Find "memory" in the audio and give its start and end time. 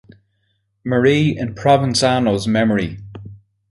2.47-2.97